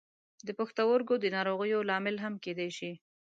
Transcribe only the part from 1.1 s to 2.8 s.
د ناروغیو لامل هم کیدای